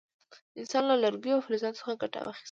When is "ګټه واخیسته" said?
2.01-2.39